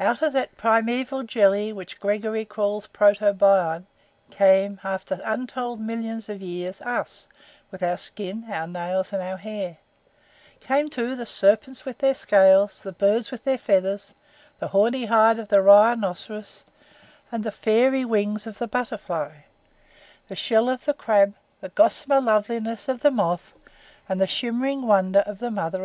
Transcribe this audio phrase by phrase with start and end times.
[0.00, 3.86] Out of that primeval jelly which Gregory * calls Protobion
[4.28, 7.28] came after untold millions of years us
[7.70, 9.76] with our skins, our nails, and our hair;
[10.58, 14.12] came, too, the serpents with their scales, the birds with their feathers;
[14.58, 16.64] the horny hide of the rhinoceros
[17.30, 19.30] and the fairy wings of the butterfly;
[20.26, 23.54] the shell of the crab, the gossamer loveliness of the moth
[24.08, 25.78] and the shimmering wonder of the mother of pearl.